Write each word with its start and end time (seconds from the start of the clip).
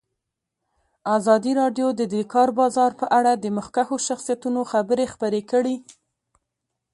ازادي 1.17 1.51
راډیو 1.61 1.87
د 1.99 2.01
د 2.13 2.15
کار 2.33 2.49
بازار 2.59 2.91
په 2.99 3.05
اړه 3.17 3.31
د 3.35 3.45
مخکښو 3.57 3.95
شخصیتونو 4.07 4.61
خبرې 4.71 5.05
خپرې 5.13 5.41
کړي. 5.51 5.75